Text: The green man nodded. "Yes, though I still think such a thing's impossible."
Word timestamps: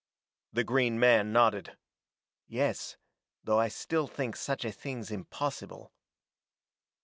The 0.51 0.63
green 0.63 0.99
man 0.99 1.31
nodded. 1.31 1.77
"Yes, 2.47 2.97
though 3.43 3.59
I 3.59 3.67
still 3.67 4.07
think 4.07 4.35
such 4.35 4.65
a 4.65 4.71
thing's 4.71 5.11
impossible." 5.11 5.93